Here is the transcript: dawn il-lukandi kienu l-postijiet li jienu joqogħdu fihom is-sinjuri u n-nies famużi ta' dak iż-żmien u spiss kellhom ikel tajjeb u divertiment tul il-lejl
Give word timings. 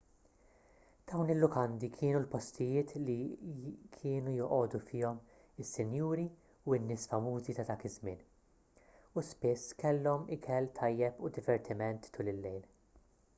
dawn 1.09 1.31
il-lukandi 1.33 1.89
kienu 1.97 2.21
l-postijiet 2.21 2.93
li 3.09 3.17
jienu 3.97 4.33
joqogħdu 4.37 4.79
fihom 4.89 5.19
is-sinjuri 5.65 6.25
u 6.71 6.77
n-nies 6.81 7.05
famużi 7.15 7.55
ta' 7.61 7.67
dak 7.71 7.87
iż-żmien 7.93 8.25
u 9.23 9.25
spiss 9.31 9.69
kellhom 9.83 10.25
ikel 10.41 10.71
tajjeb 10.85 11.25
u 11.29 11.33
divertiment 11.41 12.13
tul 12.17 12.33
il-lejl 12.37 12.67